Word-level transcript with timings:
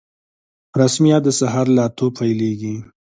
رسميات 0.81 1.21
د 1.25 1.29
سهار 1.39 1.65
له 1.75 1.81
اتو 1.87 2.05
پیلیږي 2.17 2.75